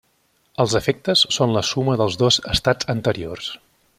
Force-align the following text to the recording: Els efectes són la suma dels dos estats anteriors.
Els 0.63 0.71
efectes 0.79 1.23
són 1.35 1.53
la 1.57 1.63
suma 1.73 1.97
dels 2.03 2.19
dos 2.23 2.41
estats 2.57 2.91
anteriors. 2.97 3.55